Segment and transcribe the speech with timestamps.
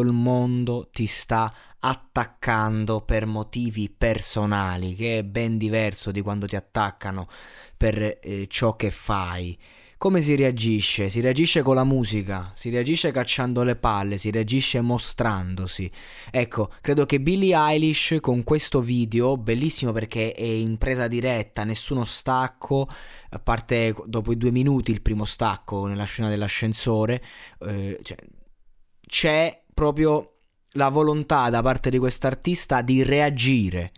[0.00, 6.56] il mondo ti sta attaccando per motivi personali, che è ben diverso di quando ti
[6.56, 7.28] attaccano
[7.76, 9.58] per eh, ciò che fai.
[10.02, 11.08] Come si reagisce?
[11.08, 15.88] Si reagisce con la musica, si reagisce cacciando le palle, si reagisce mostrandosi.
[16.32, 22.04] Ecco, credo che Billie Eilish con questo video, bellissimo perché è in presa diretta, nessuno
[22.04, 22.88] stacco,
[23.30, 27.22] a parte dopo i due minuti il primo stacco nella scena dell'ascensore,
[27.60, 28.16] eh, cioè,
[29.06, 30.38] c'è proprio
[30.72, 33.92] la volontà da parte di quest'artista di reagire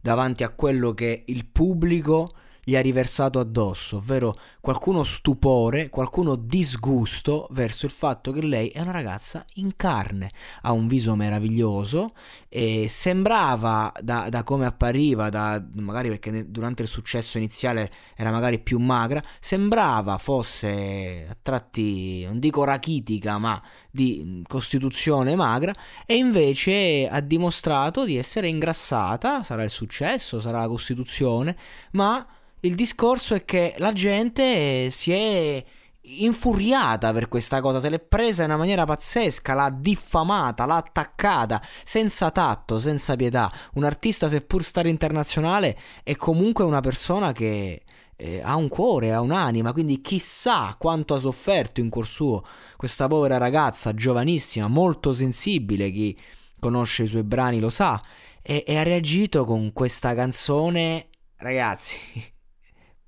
[0.00, 2.34] davanti a quello che il pubblico
[2.68, 8.82] gli ha riversato addosso, ovvero qualcuno stupore, qualcuno disgusto verso il fatto che lei è
[8.82, 12.10] una ragazza in carne, ha un viso meraviglioso
[12.46, 18.58] e sembrava da, da come appariva, da, magari perché durante il successo iniziale era magari
[18.58, 23.58] più magra, sembrava fosse a tratti, non dico rachitica, ma
[23.90, 25.72] di costituzione magra
[26.04, 31.56] e invece ha dimostrato di essere ingrassata, sarà il successo, sarà la costituzione,
[31.92, 32.26] ma
[32.60, 35.64] il discorso è che la gente si è
[36.00, 41.62] infuriata per questa cosa, se l'è presa in una maniera pazzesca, l'ha diffamata, l'ha attaccata,
[41.84, 43.52] senza tatto, senza pietà.
[43.74, 47.82] Un artista, seppur stare internazionale, è comunque una persona che
[48.16, 52.44] eh, ha un cuore, ha un'anima, quindi chissà quanto ha sofferto in cuor suo
[52.76, 56.18] questa povera ragazza, giovanissima, molto sensibile, chi
[56.58, 58.00] conosce i suoi brani lo sa,
[58.42, 62.36] e, e ha reagito con questa canzone, ragazzi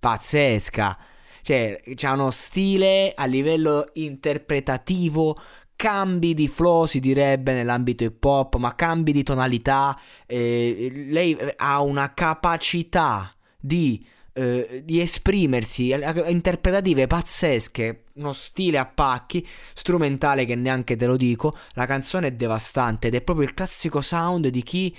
[0.00, 0.98] pazzesca.
[1.42, 5.38] Cioè, c'ha uno stile a livello interpretativo,
[5.80, 9.98] cambi di flow si direbbe nell'ambito hip hop, ma cambi di tonalità.
[10.26, 15.94] Eh, lei ha una capacità di, eh, di esprimersi,
[16.26, 21.56] interpretative pazzesche, uno stile a pacchi, strumentale che neanche te lo dico.
[21.72, 24.94] La canzone è devastante ed è proprio il classico sound di chi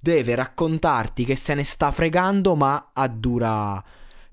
[0.00, 3.82] deve raccontarti che se ne sta fregando, ma a dura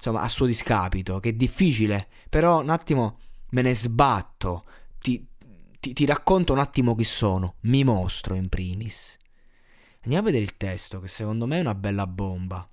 [0.01, 3.19] insomma, a suo discapito, che è difficile, però un attimo
[3.51, 4.65] me ne sbatto,
[4.97, 5.27] ti,
[5.79, 9.15] ti, ti racconto un attimo chi sono, mi mostro in primis.
[10.01, 12.67] Andiamo a vedere il testo, che secondo me è una bella bomba.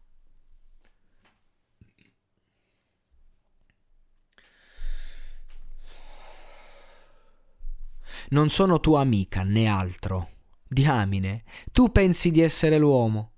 [8.30, 10.30] Non sono tua amica né altro.
[10.66, 13.32] Diamine, tu pensi di essere l'uomo.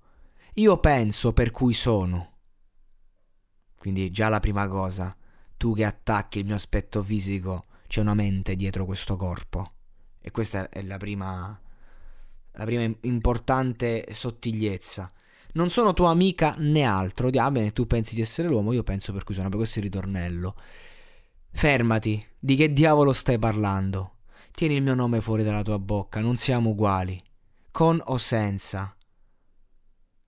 [0.55, 2.31] Io penso per cui sono.
[3.81, 5.17] Quindi già la prima cosa,
[5.57, 9.73] tu che attacchi il mio aspetto fisico, c'è una mente dietro questo corpo.
[10.21, 11.59] E questa è la prima,
[12.53, 15.11] la prima importante sottigliezza.
[15.55, 17.31] Non sono tua amica né altro.
[17.31, 20.57] Diamine, tu pensi di essere l'uomo, io penso per cui sono per questo il ritornello.
[21.51, 24.17] Fermati, di che diavolo stai parlando?
[24.51, 27.19] Tieni il mio nome fuori dalla tua bocca, non siamo uguali.
[27.71, 28.95] Con o senza.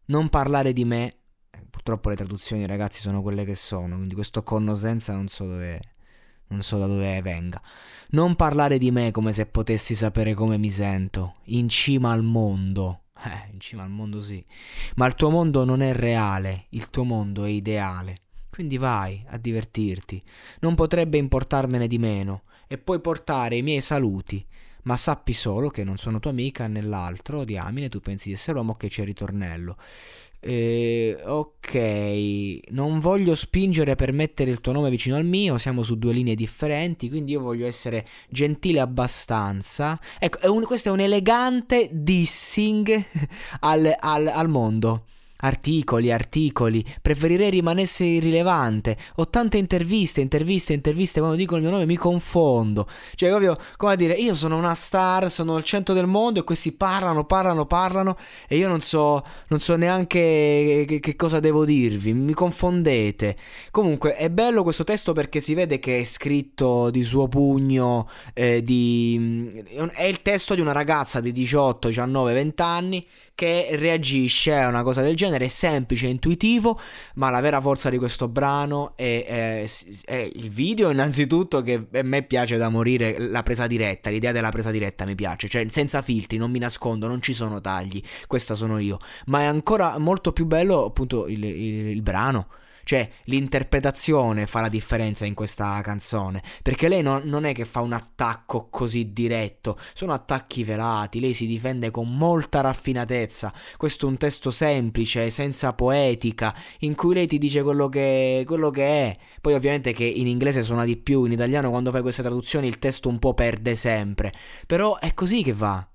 [0.06, 1.16] Non parlare di me
[1.70, 5.80] purtroppo le traduzioni ragazzi sono quelle che sono, quindi questo connosenza non so dove
[6.52, 7.60] non so da dove venga.
[8.10, 12.98] Non parlare di me come se potessi sapere come mi sento, in cima al mondo.
[13.24, 14.44] Eh, in cima al mondo sì.
[14.96, 18.16] Ma il tuo mondo non è reale, il tuo mondo è ideale.
[18.50, 20.20] Quindi vai a divertirti.
[20.58, 24.44] Non potrebbe importarmene di meno e puoi portare i miei saluti.
[24.84, 28.74] Ma sappi solo che non sono tua amica nell'altro, diamine, tu pensi di essere uomo
[28.74, 29.76] che c'è il ritornello
[30.44, 35.96] Eh, ok, non voglio spingere per mettere il tuo nome vicino al mio, siamo su
[35.96, 40.00] due linee differenti, quindi io voglio essere gentile abbastanza.
[40.18, 43.04] Ecco, è un, questo è un elegante dissing
[43.60, 45.04] al, al, al mondo.
[45.44, 48.96] Articoli, articoli, preferirei rimanesse irrilevante.
[49.16, 52.86] Ho tante interviste, interviste, interviste, quando dicono il mio nome mi confondo.
[53.14, 56.44] Cioè, proprio, come a dire, io sono una star, sono al centro del mondo e
[56.44, 58.16] questi parlano, parlano, parlano
[58.46, 63.36] e io non so, non so neanche che, che cosa devo dirvi, mi confondete.
[63.72, 68.62] Comunque, è bello questo testo perché si vede che è scritto di suo pugno, eh,
[68.62, 69.62] di...
[69.92, 74.82] è il testo di una ragazza di 18, 19, 20 anni che reagisce a una
[74.82, 76.78] cosa del genere, è semplice, intuitivo,
[77.14, 79.70] ma la vera forza di questo brano è, è,
[80.04, 84.50] è, il video innanzitutto che a me piace da morire, la presa diretta, l'idea della
[84.50, 88.54] presa diretta mi piace, cioè senza filtri, non mi nascondo, non ci sono tagli, questa
[88.54, 92.46] sono io, ma è ancora molto più bello appunto il, il, il brano
[92.84, 96.42] cioè, l'interpretazione fa la differenza in questa canzone.
[96.62, 101.20] Perché lei non, non, è che fa un attacco così diretto, sono attacchi velati.
[101.20, 103.52] Lei si difende con molta raffinatezza.
[103.76, 108.70] Questo è un testo semplice, senza poetica, in cui lei ti dice quello che, quello
[108.70, 109.16] che è.
[109.40, 112.78] Poi, ovviamente, che in inglese suona di più, in italiano, quando fai queste traduzioni, il
[112.78, 114.32] testo un po' perde sempre.
[114.66, 115.86] Però è così che va.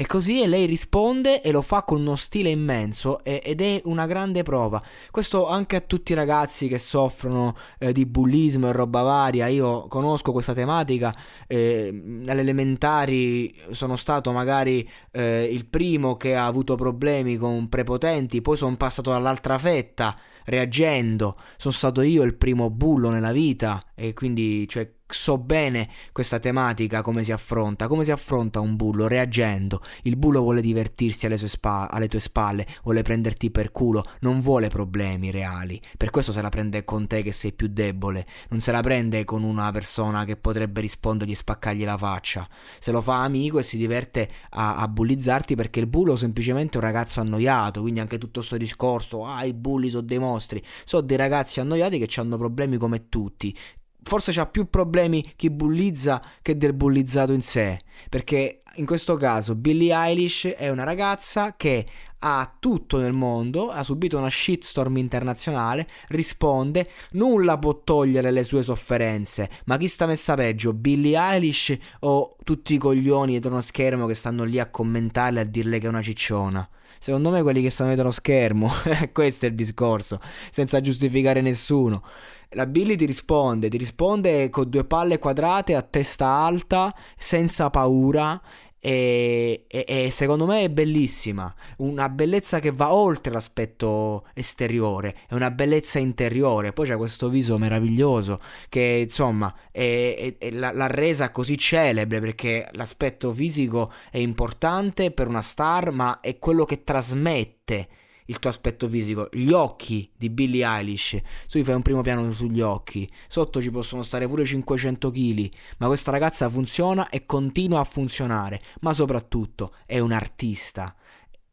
[0.00, 4.42] E così lei risponde e lo fa con uno stile immenso ed è una grande
[4.42, 4.82] prova.
[5.10, 9.46] Questo anche a tutti i ragazzi che soffrono eh, di bullismo e roba varia.
[9.48, 11.14] Io conosco questa tematica.
[11.46, 18.40] Eh, alle elementari sono stato magari eh, il primo che ha avuto problemi con prepotenti,
[18.40, 21.36] poi sono passato dall'altra fetta reagendo.
[21.58, 27.02] Sono stato io il primo bullo nella vita e quindi cioè so bene questa tematica,
[27.02, 29.82] come si affronta, come si affronta un bullo reagendo.
[30.02, 34.68] Il bullo vuole divertirsi alle, spa- alle, tue spalle, vuole prenderti per culo, non vuole
[34.68, 35.80] problemi reali.
[35.96, 39.24] Per questo se la prende con te che sei più debole, non se la prende
[39.24, 42.48] con una persona che potrebbe rispondergli e spaccargli la faccia.
[42.78, 46.78] Se lo fa amico e si diverte a, a bullizzarti perché il bullo è semplicemente
[46.78, 51.02] un ragazzo annoiato, quindi anche tutto questo discorso, ah i bulli sono dei mostri, sono
[51.02, 53.54] dei ragazzi annoiati che hanno problemi come tutti,
[54.02, 57.78] forse c'ha più problemi chi bullizza che del bullizzato in sé.
[58.08, 61.86] Perché in questo caso Billie Eilish è una ragazza che
[62.22, 68.62] ha tutto nel mondo, ha subito una shitstorm internazionale, risponde, nulla può togliere le sue
[68.62, 74.06] sofferenze, ma chi sta messa peggio, Billie Eilish o tutti i coglioni dietro uno schermo
[74.06, 76.68] che stanno lì a commentarle e a dirle che è una cicciona?
[77.02, 78.70] Secondo me quelli che stanno dietro lo schermo,
[79.10, 80.20] questo è il discorso,
[80.50, 82.04] senza giustificare nessuno.
[82.50, 88.38] La Billy ti risponde, ti risponde con due palle quadrate a testa alta, senza paura
[88.80, 95.34] e, e, e, secondo me è bellissima, una bellezza che va oltre l'aspetto esteriore, è
[95.34, 98.40] una bellezza interiore, poi c'è questo viso meraviglioso
[98.70, 105.42] che insomma è, è, l'ha resa così celebre perché l'aspetto fisico è importante per una
[105.42, 107.88] star ma è quello che trasmette
[108.30, 111.18] il tuo aspetto fisico, gli occhi di Billie Eilish,
[111.48, 115.48] tu fai un primo piano sugli occhi, sotto ci possono stare pure 500 kg,
[115.78, 120.94] ma questa ragazza funziona e continua a funzionare, ma soprattutto è un artista,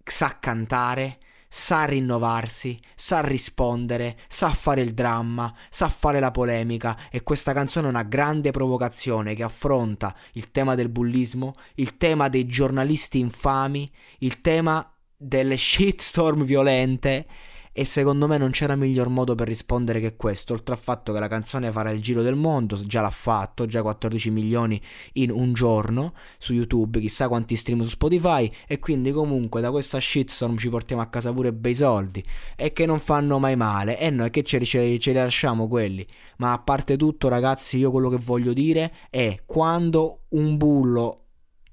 [0.04, 1.18] sa cantare,
[1.50, 7.10] sa rinnovarsi, sa rispondere, sa fare il dramma, sa fare la polemica.
[7.10, 12.28] E questa canzone è una grande provocazione che affronta il tema del bullismo, il tema
[12.28, 17.26] dei giornalisti infami, il tema delle shitstorm violente
[17.72, 21.20] e secondo me non c'era miglior modo per rispondere che questo, oltre al fatto che
[21.20, 24.82] la canzone farà il giro del mondo, già l'ha fatto, già 14 milioni
[25.14, 30.00] in un giorno su YouTube, chissà quanti stream su Spotify e quindi comunque da questa
[30.00, 32.24] shitstorm ci portiamo a casa pure bei soldi
[32.56, 36.04] e che non fanno mai male e noi che ce, ce, ce li lasciamo quelli,
[36.38, 41.27] ma a parte tutto ragazzi io quello che voglio dire è quando un bullo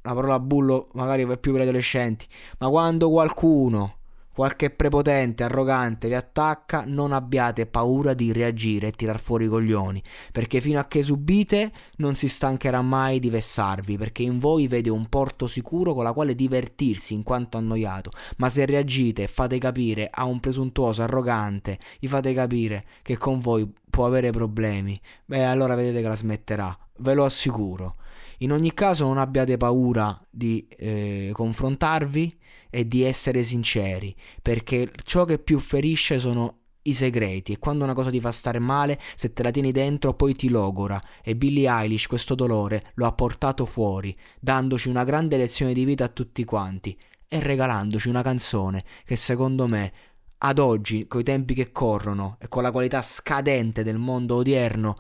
[0.04, 2.26] la parola bullo magari è più per gli adolescenti,
[2.58, 3.96] ma quando qualcuno,
[4.34, 10.02] qualche prepotente, arrogante vi attacca, non abbiate paura di reagire e tirar fuori i coglioni,
[10.30, 14.90] perché fino a che subite non si stancherà mai di vessarvi, perché in voi vede
[14.90, 19.56] un porto sicuro con la quale divertirsi in quanto annoiato, ma se reagite e fate
[19.56, 25.44] capire a un presuntuoso arrogante, gli fate capire che con voi può avere problemi, beh
[25.44, 27.94] allora vedete che la smetterà, ve lo assicuro.
[28.38, 32.38] In ogni caso non abbiate paura di eh, confrontarvi
[32.70, 37.94] e di essere sinceri, perché ciò che più ferisce sono i segreti e quando una
[37.94, 41.68] cosa ti fa stare male, se te la tieni dentro poi ti logora e Billie
[41.68, 46.44] Eilish questo dolore lo ha portato fuori, dandoci una grande lezione di vita a tutti
[46.44, 49.92] quanti e regalandoci una canzone che secondo me
[50.38, 54.94] ad oggi, coi tempi che corrono e con la qualità scadente del mondo odierno,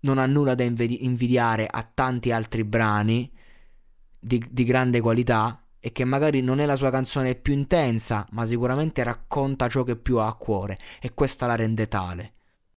[0.00, 3.30] non ha nulla da invidiare a tanti altri brani
[4.18, 8.44] di, di grande qualità e che magari non è la sua canzone più intensa, ma
[8.44, 12.32] sicuramente racconta ciò che più ha a cuore e questa la rende tale.